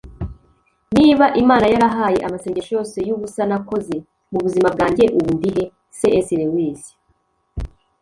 niba 0.95 1.25
imana 1.41 1.65
yarahaye 1.73 2.19
amasengesho 2.27 2.71
yose 2.77 2.97
yubusa 3.07 3.41
nakoze 3.49 3.95
mu 4.31 4.39
buzima 4.43 4.67
bwanjye, 4.75 5.05
ubu 5.17 5.29
ndi 5.37 5.49
he?- 5.55 5.63
c 5.97 5.99
s 6.25 6.27
lewis 6.39 6.81